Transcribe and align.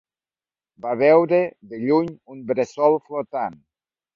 Va 0.85 0.93
veure, 1.01 1.41
de 1.73 1.81
lluny, 1.83 2.09
un 2.37 2.43
bressol 2.53 2.99
flotant. 3.11 3.63